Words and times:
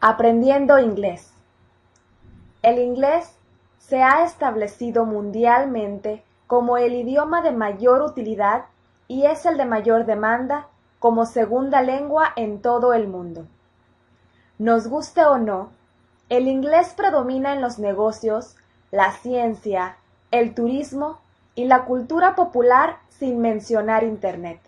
Aprendiendo 0.00 0.78
inglés. 0.78 1.32
El 2.62 2.78
inglés 2.78 3.34
se 3.78 4.00
ha 4.00 4.22
establecido 4.22 5.04
mundialmente 5.04 6.22
como 6.46 6.76
el 6.76 6.92
idioma 6.92 7.42
de 7.42 7.50
mayor 7.50 8.02
utilidad 8.02 8.66
y 9.08 9.24
es 9.24 9.44
el 9.44 9.56
de 9.56 9.64
mayor 9.64 10.06
demanda 10.06 10.68
como 11.00 11.26
segunda 11.26 11.82
lengua 11.82 12.32
en 12.36 12.62
todo 12.62 12.94
el 12.94 13.08
mundo. 13.08 13.46
Nos 14.56 14.86
guste 14.86 15.24
o 15.24 15.36
no, 15.36 15.70
el 16.28 16.46
inglés 16.46 16.94
predomina 16.96 17.52
en 17.52 17.60
los 17.60 17.80
negocios, 17.80 18.54
la 18.92 19.10
ciencia, 19.10 19.96
el 20.30 20.54
turismo 20.54 21.18
y 21.56 21.64
la 21.64 21.86
cultura 21.86 22.36
popular 22.36 22.98
sin 23.08 23.40
mencionar 23.40 24.04
Internet. 24.04 24.60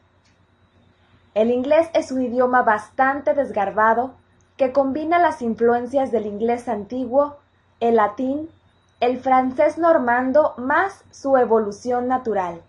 El 1.35 1.53
inglés 1.53 1.89
es 1.95 2.11
un 2.11 2.21
idioma 2.21 2.63
bastante 2.63 3.33
desgarbado 3.35 4.15
que 4.61 4.73
combina 4.73 5.19
las 5.19 5.41
influencias 5.41 6.13
del 6.13 6.27
inglés 6.27 6.69
antiguo, 6.69 7.39
el 7.81 7.97
latín, 7.97 8.51
el 9.01 9.19
francés 9.19 9.79
normando 9.79 10.53
más 10.59 11.03
su 11.11 11.39
evolución 11.39 12.09
natural. 12.09 12.61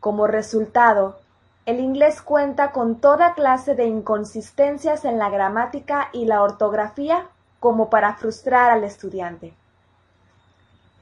Como 0.00 0.26
resultado, 0.26 1.20
el 1.64 1.78
inglés 1.78 2.22
cuenta 2.22 2.72
con 2.72 2.96
toda 2.96 3.34
clase 3.34 3.76
de 3.76 3.86
inconsistencias 3.86 5.04
en 5.04 5.20
la 5.20 5.30
gramática 5.30 6.08
y 6.12 6.24
la 6.24 6.42
ortografía 6.42 7.28
como 7.60 7.88
para 7.88 8.14
frustrar 8.14 8.72
al 8.72 8.82
estudiante. 8.82 9.54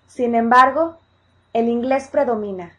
Sin 0.07 0.35
embargo, 0.35 0.99
el 1.55 1.71
inglés 1.71 2.09
predomina, 2.09 2.73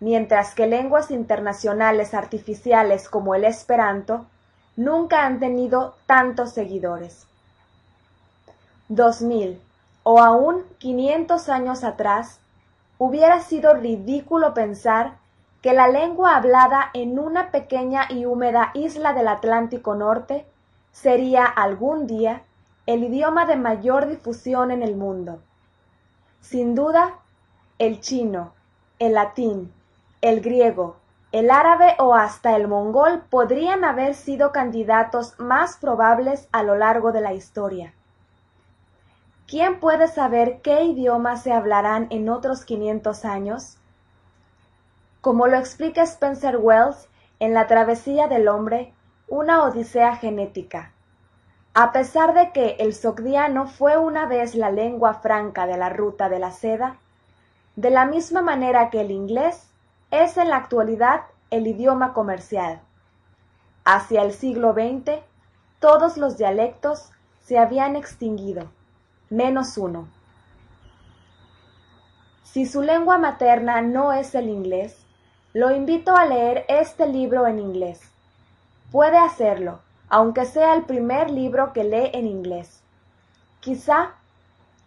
mientras 0.00 0.54
que 0.54 0.66
lenguas 0.66 1.10
internacionales 1.10 2.12
artificiales 2.12 3.08
como 3.08 3.34
el 3.34 3.46
esperanto 3.46 4.26
nunca 4.76 5.26
han 5.26 5.38
tenido 5.38 5.94
tantos 6.06 6.52
seguidores. 6.52 7.26
Dos 8.88 9.22
mil 9.22 9.60
o 10.02 10.20
aún 10.20 10.64
quinientos 10.78 11.48
años 11.48 11.84
atrás, 11.84 12.40
hubiera 12.98 13.40
sido 13.40 13.74
ridículo 13.74 14.54
pensar 14.54 15.18
que 15.60 15.72
la 15.72 15.88
lengua 15.88 16.36
hablada 16.36 16.90
en 16.92 17.18
una 17.18 17.50
pequeña 17.50 18.06
y 18.08 18.24
húmeda 18.24 18.72
isla 18.74 19.12
del 19.12 19.28
Atlántico 19.28 19.94
Norte 19.94 20.44
sería 20.90 21.44
algún 21.44 22.06
día 22.06 22.42
el 22.86 23.04
idioma 23.04 23.46
de 23.46 23.56
mayor 23.56 24.08
difusión 24.08 24.72
en 24.72 24.82
el 24.82 24.96
mundo. 24.96 25.40
Sin 26.40 26.74
duda, 26.74 27.14
el 27.78 28.00
chino, 28.00 28.52
el 28.98 29.14
latín, 29.14 29.72
el 30.20 30.40
griego, 30.40 30.96
el 31.32 31.50
árabe 31.50 31.96
o 31.98 32.14
hasta 32.14 32.54
el 32.56 32.68
mongol 32.68 33.22
podrían 33.30 33.84
haber 33.84 34.14
sido 34.14 34.52
candidatos 34.52 35.34
más 35.38 35.78
probables 35.78 36.46
a 36.52 36.62
lo 36.62 36.76
largo 36.76 37.10
de 37.10 37.22
la 37.22 37.32
historia. 37.32 37.94
¿Quién 39.46 39.80
puede 39.80 40.08
saber 40.08 40.60
qué 40.60 40.84
idiomas 40.84 41.42
se 41.42 41.52
hablarán 41.52 42.06
en 42.10 42.28
otros 42.28 42.66
500 42.66 43.24
años? 43.24 43.78
Como 45.22 45.46
lo 45.46 45.56
explica 45.56 46.02
Spencer 46.02 46.58
Wells 46.58 47.08
en 47.40 47.54
La 47.54 47.66
travesía 47.66 48.28
del 48.28 48.46
hombre, 48.46 48.92
una 49.26 49.62
odisea 49.64 50.16
genética. 50.16 50.92
A 51.72 51.92
pesar 51.92 52.34
de 52.34 52.52
que 52.52 52.76
el 52.78 52.92
sogdiano 52.94 53.66
fue 53.66 53.96
una 53.96 54.26
vez 54.26 54.54
la 54.54 54.70
lengua 54.70 55.14
franca 55.14 55.66
de 55.66 55.78
la 55.78 55.88
ruta 55.88 56.28
de 56.28 56.38
la 56.38 56.50
seda, 56.50 56.98
de 57.76 57.88
la 57.88 58.04
misma 58.04 58.42
manera 58.42 58.90
que 58.90 59.00
el 59.00 59.10
inglés 59.10 59.71
es 60.12 60.36
en 60.36 60.50
la 60.50 60.58
actualidad 60.58 61.22
el 61.50 61.66
idioma 61.66 62.12
comercial. 62.12 62.80
Hacia 63.84 64.22
el 64.22 64.32
siglo 64.32 64.74
XX, 64.74 65.22
todos 65.80 66.18
los 66.18 66.36
dialectos 66.36 67.10
se 67.40 67.58
habían 67.58 67.96
extinguido, 67.96 68.70
menos 69.30 69.78
uno. 69.78 70.06
Si 72.44 72.66
su 72.66 72.82
lengua 72.82 73.16
materna 73.16 73.80
no 73.80 74.12
es 74.12 74.34
el 74.34 74.50
inglés, 74.50 75.02
lo 75.54 75.74
invito 75.74 76.14
a 76.14 76.26
leer 76.26 76.66
este 76.68 77.06
libro 77.06 77.46
en 77.46 77.58
inglés. 77.58 78.02
Puede 78.90 79.16
hacerlo, 79.16 79.80
aunque 80.10 80.44
sea 80.44 80.74
el 80.74 80.84
primer 80.84 81.30
libro 81.30 81.72
que 81.72 81.84
lee 81.84 82.10
en 82.12 82.26
inglés. 82.26 82.82
Quizá 83.60 84.10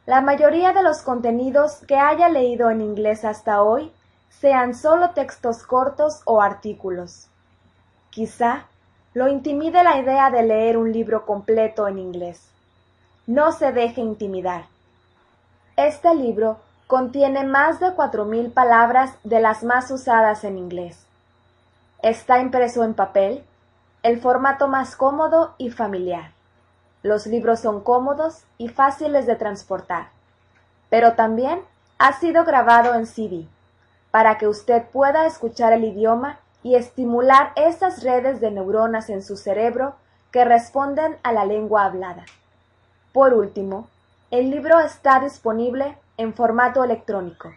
la 0.06 0.22
mayoría 0.22 0.72
de 0.72 0.84
los 0.84 1.02
contenidos 1.02 1.78
que 1.88 1.98
haya 1.98 2.30
leído 2.30 2.70
en 2.70 2.82
inglés 2.82 3.26
hasta 3.26 3.64
hoy 3.64 3.92
sean 4.40 4.74
solo 4.74 5.12
textos 5.12 5.64
cortos 5.64 6.22
o 6.26 6.42
artículos. 6.42 7.28
Quizá 8.10 8.66
lo 9.14 9.30
intimide 9.30 9.84
la 9.84 9.98
idea 9.98 10.30
de 10.30 10.44
leer 10.44 10.78
un 10.78 10.92
libro 10.92 11.26
completo 11.26 11.88
en 11.88 12.00
inglés. 12.00 12.50
No 13.28 13.52
se 13.54 13.72
deje 13.72 14.02
intimidar. 14.02 14.66
Este 15.78 16.14
libro 16.14 16.60
contiene 16.88 17.46
más 17.46 17.80
de 17.80 17.94
cuatro 17.94 18.26
mil 18.26 18.52
palabras 18.52 19.14
de 19.24 19.40
las 19.40 19.64
más 19.64 19.90
usadas 19.90 20.44
en 20.44 20.58
inglés. 20.58 21.06
Está 22.02 22.40
impreso 22.40 22.84
en 22.84 22.94
papel, 22.94 23.44
el 24.04 24.20
formato 24.20 24.68
más 24.68 24.96
cómodo 24.96 25.56
y 25.58 25.72
familiar. 25.72 26.32
Los 27.04 27.26
libros 27.26 27.62
son 27.62 27.82
cómodos 27.82 28.44
y 28.58 28.68
fáciles 28.68 29.26
de 29.26 29.36
transportar, 29.36 30.10
pero 30.90 31.14
también 31.14 31.62
ha 31.98 32.14
sido 32.14 32.44
grabado 32.44 32.94
en 32.96 33.08
CD 33.08 33.48
para 34.16 34.38
que 34.38 34.48
usted 34.48 34.82
pueda 34.94 35.26
escuchar 35.26 35.74
el 35.74 35.84
idioma 35.84 36.40
y 36.64 36.76
estimular 36.76 37.52
esas 37.58 38.02
redes 38.02 38.40
de 38.40 38.50
neuronas 38.50 39.10
en 39.10 39.22
su 39.22 39.36
cerebro 39.36 39.96
que 40.32 40.46
responden 40.46 41.18
a 41.22 41.34
la 41.34 41.44
lengua 41.44 41.84
hablada. 41.84 42.24
Por 43.12 43.34
último, 43.34 43.90
el 44.32 44.52
libro 44.52 44.80
está 44.80 45.20
disponible 45.20 45.98
en 46.16 46.34
formato 46.34 46.82
electrónico, 46.82 47.52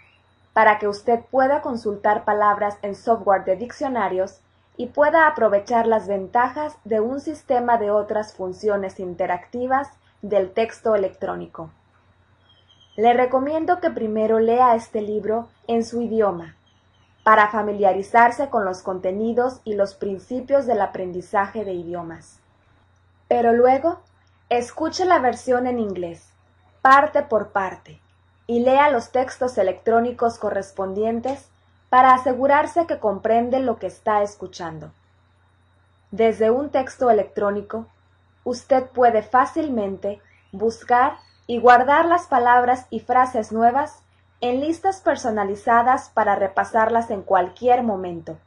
para 0.53 0.81
que 0.81 0.89
usted 0.89 1.21
pueda 1.31 1.63
consultar 1.63 2.25
palabras 2.25 2.77
en 2.83 2.97
software 2.97 3.45
de 3.45 3.55
diccionarios 3.55 4.41
y 4.77 4.87
pueda 4.87 5.29
aprovechar 5.29 5.87
las 5.87 6.09
ventajas 6.09 6.77
de 6.83 6.99
un 6.99 7.21
sistema 7.21 7.79
de 7.79 7.93
otras 7.93 8.35
funciones 8.35 8.99
interactivas 8.99 9.91
del 10.23 10.51
texto 10.51 10.97
electrónico. 10.97 11.71
Le 12.99 13.13
recomiendo 13.13 13.79
que 13.79 13.91
primero 13.91 14.41
lea 14.41 14.75
este 14.75 15.01
libro 15.01 15.49
en 15.69 15.85
su 15.85 16.03
idioma, 16.03 16.57
para 17.23 17.49
familiarizarse 17.49 18.49
con 18.49 18.65
los 18.65 18.83
contenidos 18.83 19.61
y 19.63 19.75
los 19.75 19.95
principios 19.95 20.67
del 20.67 20.81
aprendizaje 20.81 21.65
de 21.65 21.75
idiomas. 21.75 22.41
Pero 23.29 23.53
luego, 23.53 24.01
escuche 24.49 25.05
la 25.05 25.21
versión 25.21 25.69
en 25.69 25.79
inglés, 25.79 26.33
parte 26.83 27.23
por 27.23 27.53
parte, 27.53 28.01
y 28.49 28.65
lea 28.65 28.91
los 28.91 29.13
textos 29.13 29.59
electrónicos 29.59 30.37
correspondientes 30.41 31.49
para 31.91 32.15
asegurarse 32.15 32.89
que 32.89 32.99
comprende 32.99 33.61
lo 33.61 33.79
que 33.79 33.87
está 33.87 34.25
escuchando. 34.25 34.91
Desde 36.11 36.51
un 36.51 36.71
texto 36.71 37.11
electrónico, 37.11 37.87
usted 38.43 38.87
puede 38.87 39.23
fácilmente 39.23 40.21
buscar 40.51 41.19
y 41.49 41.59
guardar 41.59 42.05
las 42.05 42.27
palabras 42.27 42.87
y 42.91 43.01
frases 43.01 43.53
nuevas 43.53 44.05
en 44.41 44.61
listas 44.61 45.01
personalizadas 45.01 46.11
para 46.11 46.37
repasarlas 46.37 47.11
en 47.11 47.23
cualquier 47.23 47.83
momento. 47.83 48.39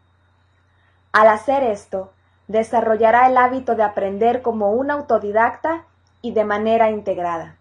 Al 1.11 1.27
hacer 1.27 1.63
esto, 1.63 2.13
desarrollará 2.47 3.27
el 3.27 3.37
hábito 3.37 3.75
de 3.75 3.83
aprender 3.83 4.43
como 4.43 4.71
un 4.71 4.91
autodidacta 4.91 5.85
y 6.21 6.33
de 6.33 6.45
manera 6.45 6.91
integrada. 6.91 7.57